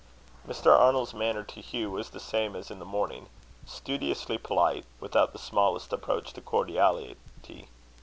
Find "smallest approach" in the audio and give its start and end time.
5.37-6.33